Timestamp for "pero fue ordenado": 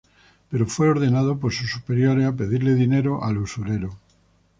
0.49-1.37